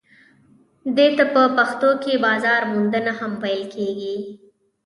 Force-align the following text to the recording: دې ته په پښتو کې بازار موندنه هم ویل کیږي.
دې 0.95 1.07
ته 1.17 1.23
په 1.33 1.41
پښتو 1.57 1.89
کې 2.03 2.13
بازار 2.25 2.61
موندنه 2.71 3.11
هم 3.19 3.31
ویل 3.41 3.63
کیږي. 3.75 4.17